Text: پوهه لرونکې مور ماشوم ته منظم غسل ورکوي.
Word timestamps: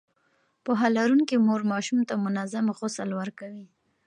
پوهه 0.63 0.87
لرونکې 0.97 1.35
مور 1.45 1.61
ماشوم 1.71 1.99
ته 2.09 2.13
منظم 2.25 2.65
غسل 2.77 3.09
ورکوي. 3.19 3.65